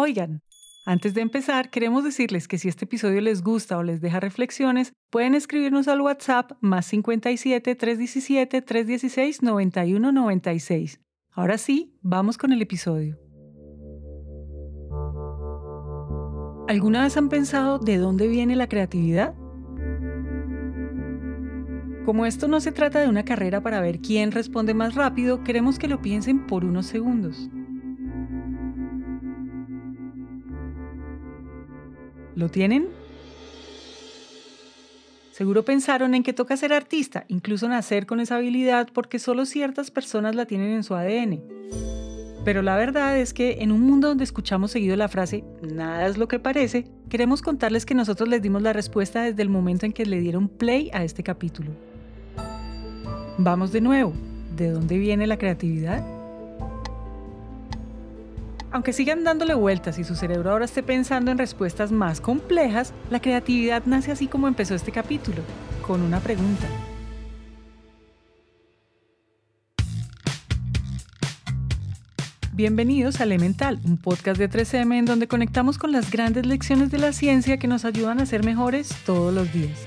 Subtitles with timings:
[0.00, 0.42] Oigan,
[0.86, 4.92] antes de empezar, queremos decirles que si este episodio les gusta o les deja reflexiones,
[5.10, 11.00] pueden escribirnos al WhatsApp más 57 317 316 9196.
[11.32, 13.18] Ahora sí, vamos con el episodio.
[16.68, 19.34] ¿Alguna vez han pensado de dónde viene la creatividad?
[22.04, 25.76] Como esto no se trata de una carrera para ver quién responde más rápido, queremos
[25.76, 27.50] que lo piensen por unos segundos.
[32.38, 32.86] ¿Lo tienen?
[35.32, 39.90] Seguro pensaron en que toca ser artista, incluso nacer con esa habilidad porque solo ciertas
[39.90, 41.42] personas la tienen en su ADN.
[42.44, 46.16] Pero la verdad es que en un mundo donde escuchamos seguido la frase nada es
[46.16, 49.92] lo que parece, queremos contarles que nosotros les dimos la respuesta desde el momento en
[49.92, 51.72] que le dieron play a este capítulo.
[53.36, 54.12] Vamos de nuevo,
[54.56, 56.17] ¿de dónde viene la creatividad?
[58.70, 63.20] Aunque sigan dándole vueltas y su cerebro ahora esté pensando en respuestas más complejas, la
[63.20, 65.38] creatividad nace así como empezó este capítulo,
[65.80, 66.66] con una pregunta.
[72.52, 76.98] Bienvenidos a Elemental, un podcast de 3M en donde conectamos con las grandes lecciones de
[76.98, 79.82] la ciencia que nos ayudan a ser mejores todos los días.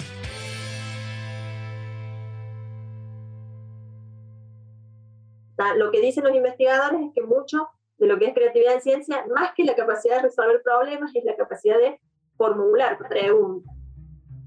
[5.77, 7.69] Lo que dicen los investigadores es que mucho
[8.01, 11.23] de lo que es creatividad en ciencia, más que la capacidad de resolver problemas, es
[11.23, 11.99] la capacidad de
[12.35, 13.71] formular preguntas.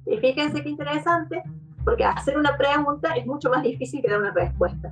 [0.06, 1.40] Y fíjense qué interesante,
[1.84, 4.90] porque hacer una pregunta es mucho más difícil que dar una respuesta.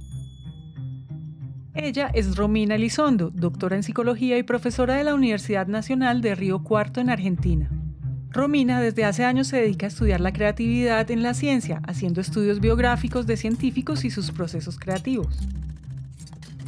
[1.75, 6.63] Ella es Romina Elizondo, doctora en psicología y profesora de la Universidad Nacional de Río
[6.63, 7.69] Cuarto en Argentina.
[8.31, 12.61] Romina desde hace años se dedica a estudiar la creatividad en la ciencia, haciendo estudios
[12.61, 15.49] biográficos de científicos y sus procesos creativos.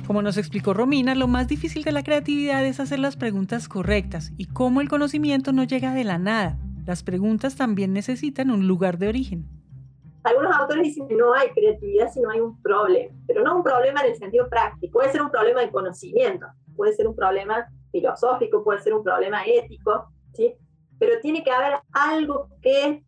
[0.06, 4.32] Como nos explicó Romina, lo más difícil de la creatividad es hacer las preguntas correctas
[4.36, 6.58] y cómo el conocimiento no llega de la nada.
[6.84, 9.46] Las preguntas también necesitan un lugar de origen.
[10.24, 13.62] Algunos autores dicen que no hay creatividad si no hay un problema, pero no un
[13.62, 14.92] problema en el sentido práctico.
[14.92, 19.42] Puede ser un problema de conocimiento, puede ser un problema filosófico, puede ser un problema
[19.46, 20.54] ético, ¿sí?
[20.98, 23.02] pero tiene que haber algo que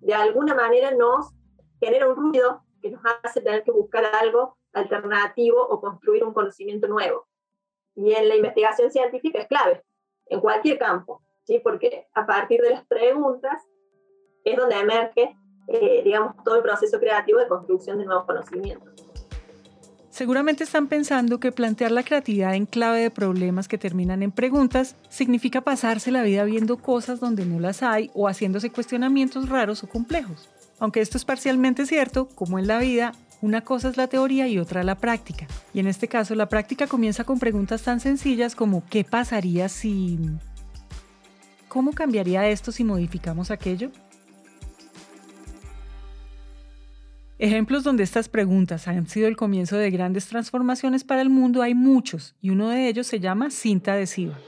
[0.00, 1.30] de alguna manera nos
[1.78, 6.88] genera un ruido que nos hace tener que buscar algo alternativo o construir un conocimiento
[6.88, 7.26] nuevo.
[7.94, 9.82] Y en la investigación científica es clave,
[10.26, 11.60] en cualquier campo, ¿sí?
[11.62, 13.62] porque a partir de las preguntas
[14.44, 15.36] es donde emerge,
[15.68, 18.92] eh, digamos, todo el proceso creativo de construcción de nuevos conocimientos.
[20.12, 24.94] Seguramente están pensando que plantear la creatividad en clave de problemas que terminan en preguntas
[25.08, 29.88] significa pasarse la vida viendo cosas donde no las hay o haciéndose cuestionamientos raros o
[29.88, 30.50] complejos.
[30.78, 34.58] Aunque esto es parcialmente cierto, como en la vida, una cosa es la teoría y
[34.58, 35.46] otra la práctica.
[35.74, 40.18] Y en este caso, la práctica comienza con preguntas tan sencillas como ¿qué pasaría si...
[41.68, 43.90] ¿Cómo cambiaría esto si modificamos aquello?
[47.38, 51.74] Ejemplos donde estas preguntas han sido el comienzo de grandes transformaciones para el mundo hay
[51.74, 54.38] muchos, y uno de ellos se llama cinta adhesiva.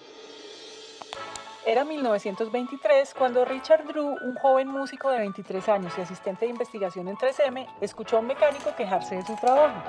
[1.67, 7.09] Era 1923 cuando Richard Drew, un joven músico de 23 años y asistente de investigación
[7.09, 9.83] en 3M, escuchó a un mecánico quejarse de su trabajo.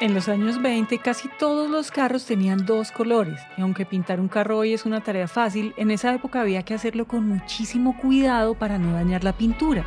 [0.00, 4.28] En los años 20 casi todos los carros tenían dos colores, y aunque pintar un
[4.28, 8.54] carro hoy es una tarea fácil, en esa época había que hacerlo con muchísimo cuidado
[8.54, 9.84] para no dañar la pintura.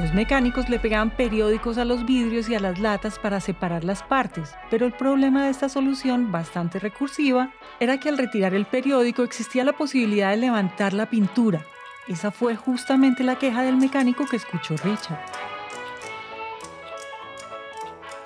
[0.00, 4.02] Los mecánicos le pegaban periódicos a los vidrios y a las latas para separar las
[4.02, 9.22] partes, pero el problema de esta solución, bastante recursiva, era que al retirar el periódico
[9.22, 11.66] existía la posibilidad de levantar la pintura.
[12.08, 15.20] Esa fue justamente la queja del mecánico que escuchó Richard.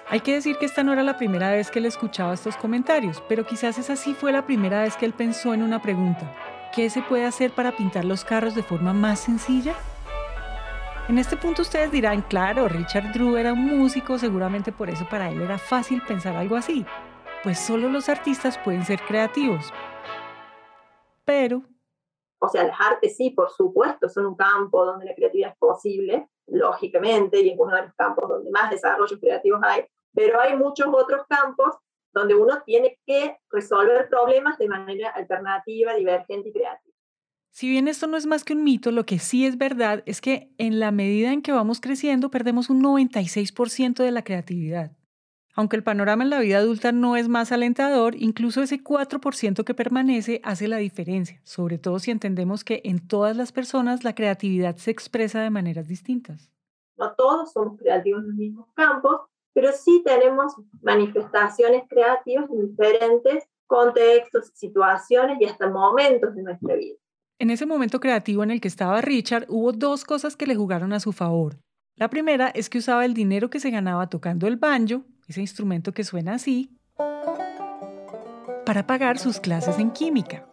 [0.08, 3.20] Hay que decir que esta no era la primera vez que él escuchaba estos comentarios,
[3.28, 6.36] pero quizás esa sí fue la primera vez que él pensó en una pregunta.
[6.72, 9.74] ¿Qué se puede hacer para pintar los carros de forma más sencilla?
[11.06, 15.30] En este punto ustedes dirán, claro, Richard Drew era un músico, seguramente por eso para
[15.30, 16.86] él era fácil pensar algo así.
[17.42, 19.70] Pues solo los artistas pueden ser creativos.
[21.26, 21.62] Pero...
[22.38, 26.30] O sea, las artes sí, por supuesto, son un campo donde la creatividad es posible,
[26.46, 29.84] lógicamente, y es uno de los campos donde más desarrollos creativos hay,
[30.14, 31.76] pero hay muchos otros campos
[32.14, 36.83] donde uno tiene que resolver problemas de manera alternativa, divergente y creativa.
[37.54, 40.20] Si bien esto no es más que un mito, lo que sí es verdad es
[40.20, 44.90] que en la medida en que vamos creciendo perdemos un 96% de la creatividad.
[45.54, 49.72] Aunque el panorama en la vida adulta no es más alentador, incluso ese 4% que
[49.72, 54.74] permanece hace la diferencia, sobre todo si entendemos que en todas las personas la creatividad
[54.74, 56.50] se expresa de maneras distintas.
[56.96, 59.20] No todos somos creativos en los mismos campos,
[59.52, 66.96] pero sí tenemos manifestaciones creativas en diferentes contextos, situaciones y hasta momentos de nuestra vida.
[67.40, 70.92] En ese momento creativo en el que estaba Richard, hubo dos cosas que le jugaron
[70.92, 71.58] a su favor.
[71.96, 75.92] La primera es que usaba el dinero que se ganaba tocando el banjo, ese instrumento
[75.92, 76.78] que suena así,
[78.64, 80.46] para pagar sus clases en química.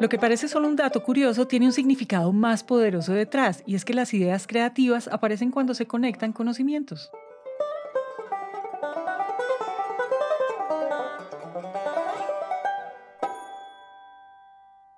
[0.00, 3.84] Lo que parece solo un dato curioso tiene un significado más poderoso detrás, y es
[3.84, 7.10] que las ideas creativas aparecen cuando se conectan conocimientos.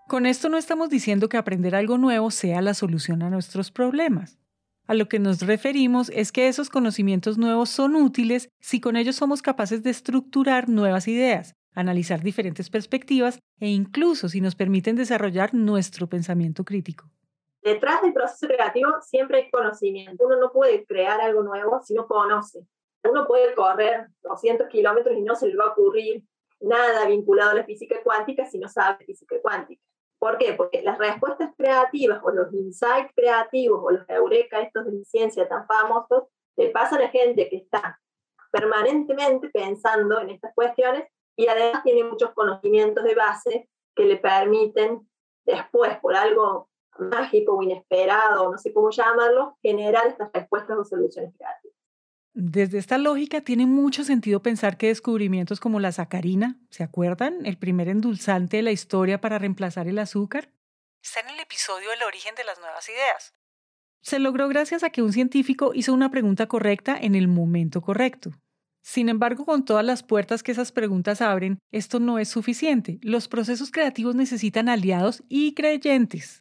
[0.08, 4.38] Con esto no estamos diciendo que aprender algo nuevo sea la solución a nuestros problemas.
[4.87, 9.16] A lo que nos referimos es que esos conocimientos nuevos son útiles si con ellos
[9.16, 15.52] somos capaces de estructurar nuevas ideas, analizar diferentes perspectivas e incluso si nos permiten desarrollar
[15.52, 17.11] nuestro pensamiento crítico.
[17.61, 20.25] Detrás del proceso creativo siempre hay conocimiento.
[20.25, 22.61] Uno no puede crear algo nuevo si no conoce.
[23.04, 26.25] Uno puede correr 200 kilómetros y no se le va a ocurrir
[26.61, 29.82] nada vinculado a la física cuántica si no sabe física cuántica.
[30.38, 30.55] ¿Por qué?
[30.55, 35.67] Porque las respuestas creativas o los insights creativos o los eureka estos de ciencia tan
[35.67, 36.25] famosos
[36.56, 38.00] le pasan a gente que está
[38.52, 45.08] permanentemente pensando en estas cuestiones y además tiene muchos conocimientos de base que le permiten
[45.44, 46.69] después, por algo
[46.99, 51.67] mágico o inesperado, no sé cómo llamarlo, generar estas respuestas o soluciones creativas.
[52.40, 57.44] Desde esta lógica tiene mucho sentido pensar que descubrimientos como la sacarina, ¿se acuerdan?
[57.44, 60.52] El primer endulzante de la historia para reemplazar el azúcar.
[61.02, 63.35] Está en el episodio El origen de las nuevas ideas.
[64.02, 68.31] Se logró gracias a que un científico hizo una pregunta correcta en el momento correcto.
[68.82, 73.00] Sin embargo, con todas las puertas que esas preguntas abren, esto no es suficiente.
[73.02, 76.38] Los procesos creativos necesitan aliados y creyentes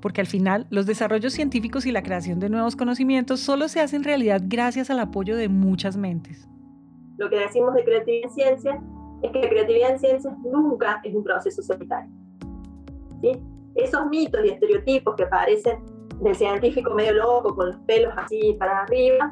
[0.00, 4.04] porque al final los desarrollos científicos y la creación de nuevos conocimientos solo se hacen
[4.04, 6.48] realidad gracias al apoyo de muchas mentes.
[7.18, 8.82] Lo que decimos de creatividad en ciencia
[9.22, 12.10] es que la creatividad en ciencias nunca es un proceso solitario.
[13.20, 13.32] ¿sí?
[13.74, 15.78] Esos mitos y estereotipos que aparecen
[16.20, 19.30] del científico medio loco con los pelos así para arriba,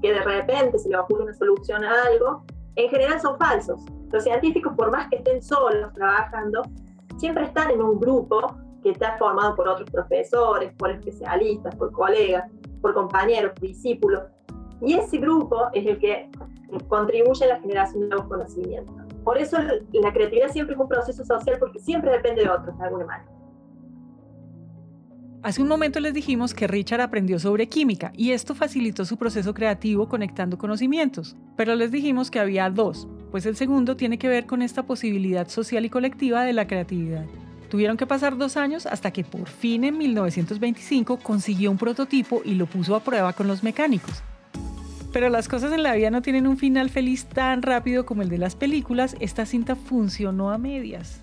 [0.00, 2.44] que de repente se le ocurre una solución a algo,
[2.76, 3.84] en general son falsos.
[4.10, 6.62] Los científicos, por más que estén solos trabajando,
[7.18, 12.50] siempre están en un grupo que está formado por otros profesores, por especialistas, por colegas,
[12.80, 14.22] por compañeros, discípulos.
[14.80, 16.28] Y ese grupo es el que
[16.88, 18.94] contribuye a la generación de nuevos conocimientos.
[19.24, 19.56] Por eso
[19.92, 23.30] la creatividad siempre es un proceso social porque siempre depende de otros de alguna manera.
[25.44, 29.52] Hace un momento les dijimos que Richard aprendió sobre química y esto facilitó su proceso
[29.54, 34.46] creativo conectando conocimientos, pero les dijimos que había dos, pues el segundo tiene que ver
[34.46, 37.26] con esta posibilidad social y colectiva de la creatividad.
[37.72, 42.52] Tuvieron que pasar dos años hasta que por fin en 1925 consiguió un prototipo y
[42.52, 44.22] lo puso a prueba con los mecánicos.
[45.10, 48.28] Pero las cosas en la vida no tienen un final feliz tan rápido como el
[48.28, 51.22] de las películas, esta cinta funcionó a medias.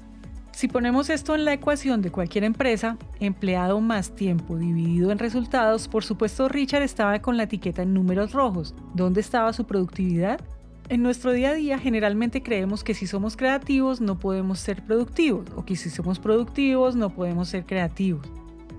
[0.52, 5.88] Si ponemos esto en la ecuación de cualquier empresa, empleado más tiempo dividido en resultados,
[5.88, 8.74] por supuesto Richard estaba con la etiqueta en números rojos.
[8.96, 10.42] ¿Dónde estaba su productividad?
[10.90, 15.46] En nuestro día a día generalmente creemos que si somos creativos no podemos ser productivos
[15.56, 18.26] o que si somos productivos no podemos ser creativos.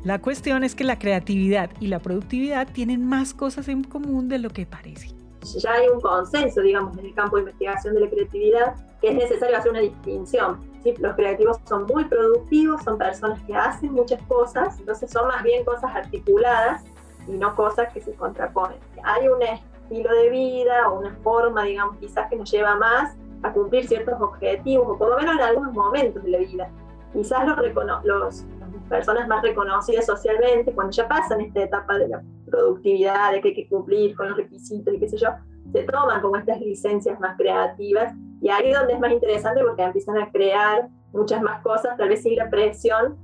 [0.03, 4.41] La cuestión es que la creatividad y la productividad tienen más cosas en común de
[4.41, 5.15] lo que parece.
[5.57, 9.15] Ya hay un consenso, digamos, en el campo de investigación de la creatividad, que es
[9.15, 10.59] necesario hacer una distinción.
[10.99, 15.65] Los creativos son muy productivos, son personas que hacen muchas cosas, entonces son más bien
[15.65, 16.83] cosas articuladas
[17.29, 18.79] y no cosas que se contraponen.
[19.05, 23.53] Hay una estilo de vida o una forma, digamos, quizás que nos lleva más a
[23.53, 26.71] cumplir ciertos objetivos, o por lo menos en algunos momentos de la vida.
[27.13, 27.59] Quizás los,
[28.05, 33.41] los las personas más reconocidas socialmente, cuando ya pasan esta etapa de la productividad, de
[33.41, 35.29] que hay que cumplir con los requisitos y qué sé yo,
[35.73, 39.83] se toman como estas licencias más creativas y ahí es donde es más interesante porque
[39.83, 43.17] empiezan a crear muchas más cosas, tal vez sin la presión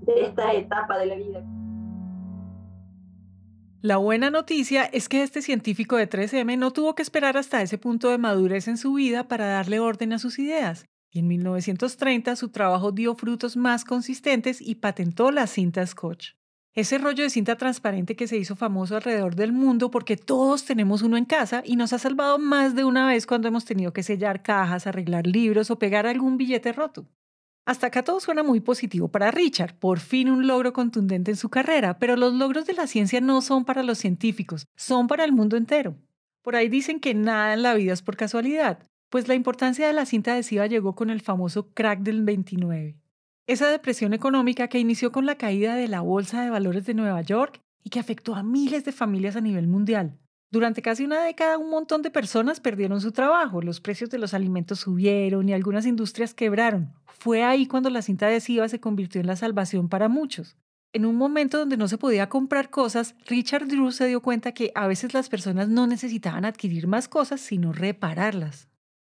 [0.00, 1.44] de esta etapa de la vida.
[3.82, 7.78] La buena noticia es que este científico de 3M no tuvo que esperar hasta ese
[7.78, 10.84] punto de madurez en su vida para darle orden a sus ideas.
[11.10, 16.32] Y en 1930 su trabajo dio frutos más consistentes y patentó la cinta Scotch.
[16.74, 21.00] Ese rollo de cinta transparente que se hizo famoso alrededor del mundo porque todos tenemos
[21.00, 24.02] uno en casa y nos ha salvado más de una vez cuando hemos tenido que
[24.02, 27.06] sellar cajas, arreglar libros o pegar algún billete roto.
[27.66, 31.50] Hasta acá todo suena muy positivo para Richard, por fin un logro contundente en su
[31.50, 35.32] carrera, pero los logros de la ciencia no son para los científicos, son para el
[35.32, 35.96] mundo entero.
[36.42, 38.78] Por ahí dicen que nada en la vida es por casualidad,
[39.10, 42.96] pues la importancia de la cinta adhesiva llegó con el famoso crack del 29.
[43.46, 47.20] Esa depresión económica que inició con la caída de la Bolsa de Valores de Nueva
[47.20, 50.18] York y que afectó a miles de familias a nivel mundial.
[50.52, 54.34] Durante casi una década un montón de personas perdieron su trabajo, los precios de los
[54.34, 56.92] alimentos subieron y algunas industrias quebraron.
[57.06, 60.56] Fue ahí cuando la cinta adhesiva se convirtió en la salvación para muchos.
[60.92, 64.72] En un momento donde no se podía comprar cosas, Richard Drew se dio cuenta que
[64.74, 68.66] a veces las personas no necesitaban adquirir más cosas, sino repararlas.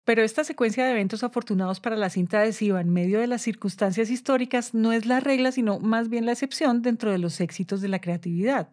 [0.03, 4.09] Pero esta secuencia de eventos afortunados para la cinta adhesiva en medio de las circunstancias
[4.09, 7.87] históricas no es la regla, sino más bien la excepción dentro de los éxitos de
[7.87, 8.69] la creatividad.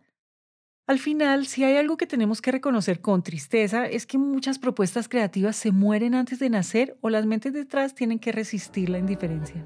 [0.88, 5.06] Al final, si hay algo que tenemos que reconocer con tristeza es que muchas propuestas
[5.06, 9.62] creativas se mueren antes de nacer o las mentes detrás tienen que resistir la indiferencia.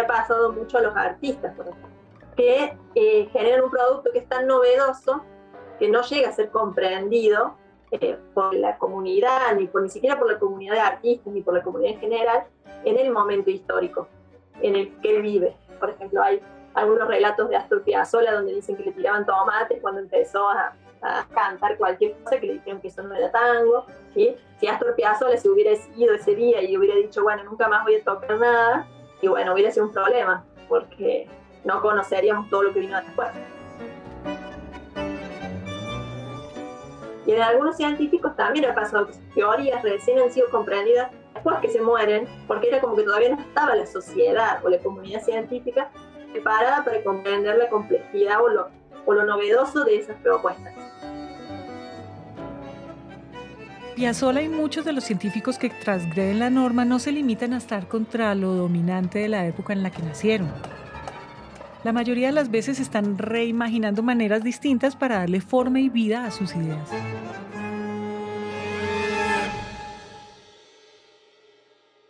[0.00, 1.88] Ha pasado mucho a los artistas, por ejemplo,
[2.36, 5.24] que eh, generan un producto que es tan novedoso
[5.80, 7.56] que no llega a ser comprendido
[7.90, 11.54] eh, por la comunidad, ni, por, ni siquiera por la comunidad de artistas, ni por
[11.54, 12.44] la comunidad en general,
[12.84, 14.06] en el momento histórico
[14.62, 15.56] en el que vive.
[15.80, 16.40] Por ejemplo, hay
[16.74, 20.74] algunos relatos de Astor Piazzolla donde dicen que le tiraban tomates cuando empezó a,
[21.34, 23.84] cantar cualquier cosa que le dijeron que eso no era tango.
[24.14, 24.34] ¿sí?
[24.58, 27.96] Si Astor Piazzolla se hubiera ido ese día y hubiera dicho, bueno, nunca más voy
[27.96, 28.86] a tocar nada,
[29.20, 31.28] y bueno, hubiera sido un problema, porque
[31.62, 33.28] no conoceríamos todo lo que vino después.
[37.26, 41.68] Y en algunos científicos también ha pasado que teorías recién han sido comprendidas después que
[41.68, 45.90] se mueren, porque era como que todavía no estaba la sociedad o la comunidad científica
[46.34, 48.68] preparada para comprender la complejidad o lo,
[49.06, 50.74] o lo novedoso de esas propuestas.
[53.94, 57.86] Piazzolla y muchos de los científicos que transgreden la norma no se limitan a estar
[57.86, 60.52] contra lo dominante de la época en la que nacieron.
[61.84, 66.32] La mayoría de las veces están reimaginando maneras distintas para darle forma y vida a
[66.32, 66.90] sus ideas.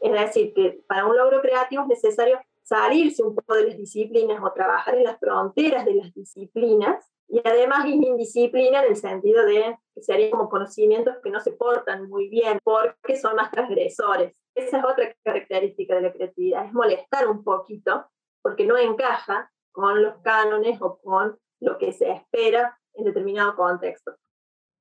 [0.01, 4.43] Es decir, que para un logro creativo es necesario salirse un poco de las disciplinas
[4.43, 9.45] o trabajar en las fronteras de las disciplinas y además es indisciplina en el sentido
[9.45, 14.35] de que serían como conocimientos que no se portan muy bien porque son más transgresores.
[14.55, 18.07] Esa es otra característica de la creatividad, es molestar un poquito
[18.43, 24.17] porque no encaja con los cánones o con lo que se espera en determinado contexto.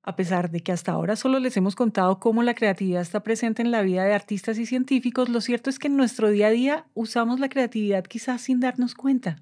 [0.06, 3.62] A pesar de que hasta ahora solo les hemos contado cómo la creatividad está presente
[3.62, 6.50] en la vida de artistas y científicos, lo cierto es que en nuestro día a
[6.50, 9.36] día usamos la creatividad quizás sin darnos cuenta.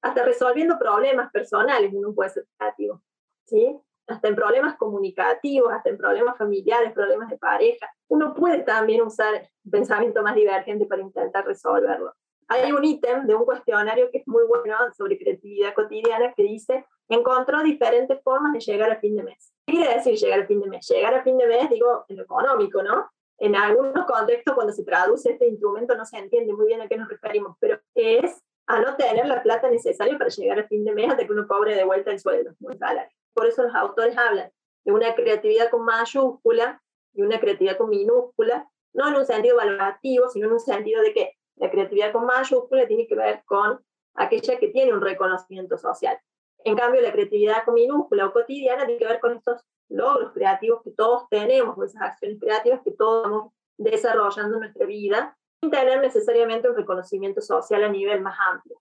[0.00, 3.02] Hasta resolviendo problemas personales uno puede ser creativo,
[3.44, 3.78] ¿sí?
[4.06, 7.86] Hasta en problemas comunicativos, hasta en problemas familiares, problemas de pareja.
[8.08, 12.14] Uno puede también usar pensamiento más divergente para intentar resolverlo.
[12.48, 16.86] Hay un ítem de un cuestionario que es muy bueno sobre creatividad cotidiana que dice,
[17.08, 19.52] encontró diferentes formas de llegar a fin de mes.
[19.66, 20.88] ¿Qué quiere decir llegar a fin de mes?
[20.88, 23.10] Llegar a fin de mes, digo, en lo económico, ¿no?
[23.38, 26.96] En algunos contextos, cuando se traduce este instrumento, no se entiende muy bien a qué
[26.96, 30.92] nos referimos, pero es a no tener la plata necesaria para llegar a fin de
[30.92, 33.16] mes hasta que uno cobre de vuelta el sueldo, el salario.
[33.34, 34.50] Por eso los autores hablan
[34.84, 36.82] de una creatividad con mayúscula
[37.12, 41.12] y una creatividad con minúscula, no en un sentido valorativo, sino en un sentido de
[41.12, 43.84] que la creatividad con mayúscula tiene que ver con
[44.14, 46.18] aquella que tiene un reconocimiento social.
[46.66, 50.82] En cambio, la creatividad con minúscula o cotidiana tiene que ver con estos logros creativos
[50.82, 55.70] que todos tenemos, o esas acciones creativas que todos estamos desarrollando en nuestra vida, sin
[55.70, 58.80] tener necesariamente un reconocimiento social a nivel más amplio.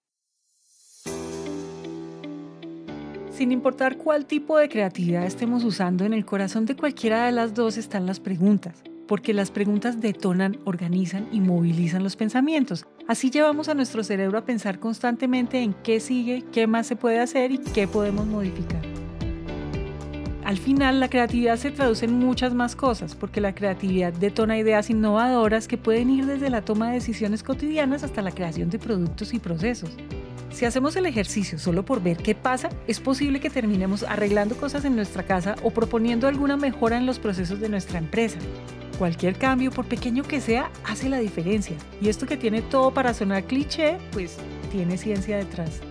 [3.29, 7.53] Sin importar cuál tipo de creatividad estemos usando, en el corazón de cualquiera de las
[7.53, 12.85] dos están las preguntas porque las preguntas detonan, organizan y movilizan los pensamientos.
[13.07, 17.19] Así llevamos a nuestro cerebro a pensar constantemente en qué sigue, qué más se puede
[17.19, 18.81] hacer y qué podemos modificar.
[20.45, 24.91] Al final, la creatividad se traduce en muchas más cosas, porque la creatividad detona ideas
[24.91, 29.33] innovadoras que pueden ir desde la toma de decisiones cotidianas hasta la creación de productos
[29.33, 29.97] y procesos.
[30.51, 34.85] Si hacemos el ejercicio solo por ver qué pasa, es posible que terminemos arreglando cosas
[34.85, 38.37] en nuestra casa o proponiendo alguna mejora en los procesos de nuestra empresa.
[38.97, 41.75] Cualquier cambio, por pequeño que sea, hace la diferencia.
[42.01, 44.37] Y esto que tiene todo para sonar cliché, pues
[44.71, 45.81] tiene ciencia detrás.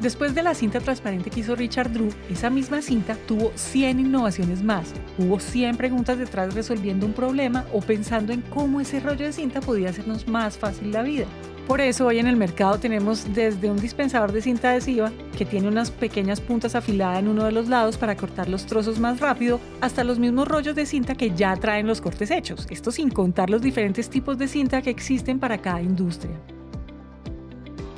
[0.00, 4.62] Después de la cinta transparente que hizo Richard Drew, esa misma cinta tuvo 100 innovaciones
[4.62, 4.92] más.
[5.16, 9.60] Hubo 100 preguntas detrás resolviendo un problema o pensando en cómo ese rollo de cinta
[9.60, 11.26] podía hacernos más fácil la vida.
[11.66, 15.66] Por eso hoy en el mercado tenemos desde un dispensador de cinta adhesiva que tiene
[15.66, 19.58] unas pequeñas puntas afiladas en uno de los lados para cortar los trozos más rápido,
[19.80, 23.50] hasta los mismos rollos de cinta que ya traen los cortes hechos, esto sin contar
[23.50, 26.38] los diferentes tipos de cinta que existen para cada industria.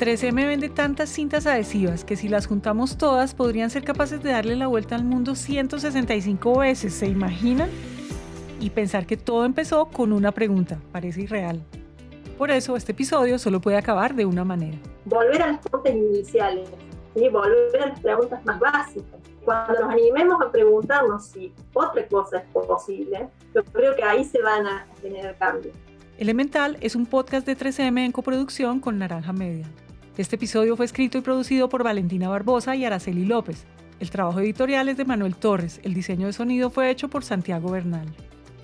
[0.00, 4.56] 3M vende tantas cintas adhesivas que si las juntamos todas podrían ser capaces de darle
[4.56, 7.68] la vuelta al mundo 165 veces, ¿se imaginan?
[8.60, 11.62] Y pensar que todo empezó con una pregunta, parece irreal.
[12.38, 14.78] Por eso este episodio solo puede acabar de una manera.
[15.04, 16.70] Volver a las fuentes iniciales,
[17.14, 19.20] y volver a las preguntas más básicas.
[19.44, 24.40] Cuando nos animemos a preguntarnos si otra cosa es posible, yo creo que ahí se
[24.42, 25.74] van a tener cambios.
[26.18, 29.66] Elemental es un podcast de 3M en coproducción con Naranja Media.
[30.16, 33.64] Este episodio fue escrito y producido por Valentina Barbosa y Araceli López.
[34.00, 35.80] El trabajo editorial es de Manuel Torres.
[35.82, 38.06] El diseño de sonido fue hecho por Santiago Bernal.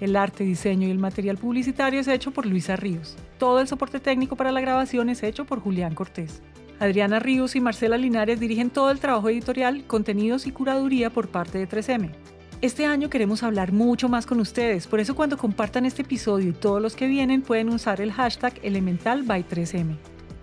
[0.00, 3.16] El arte, diseño y el material publicitario es hecho por Luisa Ríos.
[3.38, 6.42] Todo el soporte técnico para la grabación es hecho por Julián Cortés.
[6.80, 11.58] Adriana Ríos y Marcela Linares dirigen todo el trabajo editorial, contenidos y curaduría por parte
[11.58, 12.10] de 3M.
[12.60, 16.52] Este año queremos hablar mucho más con ustedes, por eso cuando compartan este episodio y
[16.52, 19.96] todos los que vienen pueden usar el hashtag Elemental by 3M.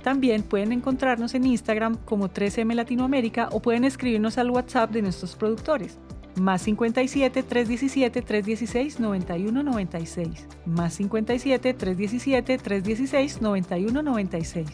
[0.03, 5.35] También pueden encontrarnos en Instagram como 3M Latinoamérica o pueden escribirnos al WhatsApp de nuestros
[5.35, 5.97] productores.
[6.35, 10.47] Más 57 317 316 9196.
[10.65, 14.67] Más 57 317 316 9196.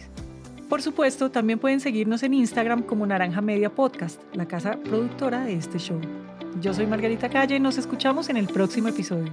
[0.70, 5.54] Por supuesto, también pueden seguirnos en Instagram como Naranja Media Podcast, la casa productora de
[5.54, 6.00] este show.
[6.62, 9.32] Yo soy Margarita Calle y nos escuchamos en el próximo episodio.